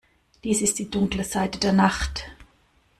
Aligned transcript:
Dies 0.43 0.63
ist 0.63 0.79
die 0.79 0.89
dunkle 0.89 1.23
Seite 1.23 1.59
der 1.59 1.73
Nacht. 1.73 2.23